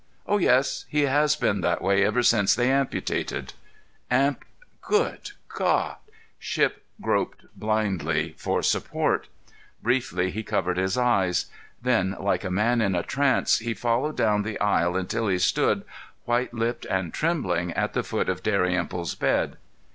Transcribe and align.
"Oh 0.25 0.39
yes; 0.39 0.85
he 0.89 1.03
has 1.03 1.35
been 1.35 1.61
that 1.61 1.79
way 1.79 2.03
ever 2.03 2.23
since 2.23 2.55
they 2.55 2.71
amputated." 2.71 3.53
"'Amp—' 4.09 4.43
Good 4.81 5.33
God!" 5.47 5.97
Shipp 6.39 6.81
groped 6.99 7.43
blindly 7.55 8.33
for 8.35 8.63
support; 8.63 9.27
briefly 9.83 10.31
he 10.31 10.41
covered 10.41 10.77
his 10.77 10.97
eyes. 10.97 11.51
Then, 11.83 12.15
like 12.19 12.43
a 12.43 12.49
man 12.49 12.81
in 12.81 12.95
a 12.95 13.03
trance, 13.03 13.59
he 13.59 13.75
followed 13.75 14.17
down 14.17 14.41
the 14.41 14.59
aisle 14.59 14.95
until 14.97 15.27
he 15.27 15.37
stood, 15.37 15.83
white 16.25 16.51
lipped 16.51 16.85
and 16.87 17.13
trembling, 17.13 17.71
at 17.73 17.93
the 17.93 18.01
foot 18.01 18.27
of 18.27 18.41
Dalrymple's 18.41 19.13
bed. 19.13 19.55